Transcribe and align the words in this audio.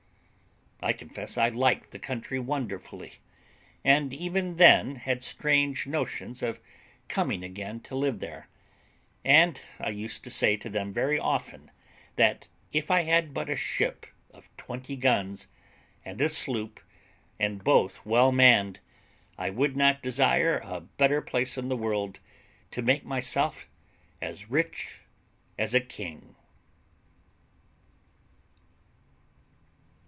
I 0.83 0.93
confess 0.93 1.37
I 1.37 1.47
liked 1.49 1.91
the 1.91 1.99
country 1.99 2.39
wonderfully, 2.39 3.17
and 3.83 4.11
even 4.15 4.55
then 4.55 4.95
had 4.95 5.23
strange 5.23 5.85
notions 5.85 6.41
of 6.41 6.59
coming 7.07 7.43
again 7.43 7.81
to 7.81 7.93
live 7.95 8.17
there; 8.19 8.49
and 9.23 9.61
I 9.79 9.89
used 9.91 10.23
to 10.23 10.31
say 10.31 10.57
to 10.57 10.71
them 10.71 10.91
very 10.91 11.19
often 11.19 11.69
that 12.15 12.47
if 12.73 12.89
I 12.89 13.03
had 13.03 13.31
but 13.31 13.47
a 13.47 13.55
ship 13.55 14.07
of 14.31 14.49
twenty 14.57 14.95
guns, 14.95 15.47
and 16.03 16.19
a 16.19 16.29
sloop, 16.29 16.79
and 17.39 17.63
both 17.63 18.03
well 18.03 18.31
manned, 18.31 18.79
I 19.37 19.51
would 19.51 19.77
not 19.77 20.01
desire 20.01 20.61
a 20.63 20.81
better 20.81 21.21
place 21.21 21.59
in 21.59 21.67
the 21.69 21.77
world 21.77 22.19
to 22.71 22.81
make 22.81 23.05
myself 23.05 23.67
as 24.19 24.49
rich 24.49 25.01
as 25.59 25.75
a 25.75 25.79
king. 25.79 26.35